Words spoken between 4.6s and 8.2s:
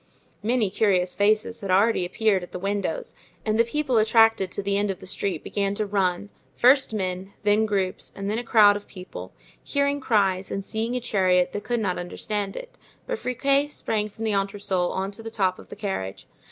the end of the street began to run, first men, then groups,